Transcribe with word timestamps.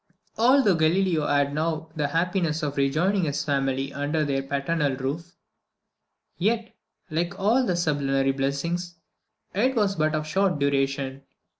_Although 0.35 0.73
Galileo 0.77 1.27
had 1.27 1.53
now 1.53 1.89
the 1.95 2.07
happiness 2.07 2.63
of 2.63 2.75
rejoining 2.75 3.25
his 3.25 3.45
family 3.45 3.93
under 3.93 4.25
their 4.25 4.41
paternal 4.41 4.95
roof, 4.95 5.35
yet, 6.39 6.73
like 7.11 7.39
all 7.39 7.67
sublunary 7.75 8.31
blessings, 8.31 8.95
it 9.53 9.75
was 9.75 9.95
but 9.95 10.15
of 10.15 10.25
short 10.25 10.57
duration. 10.57 11.21